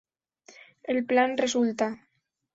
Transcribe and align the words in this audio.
El 0.95 1.03
plan 1.05 1.37
resulta. 1.43 1.91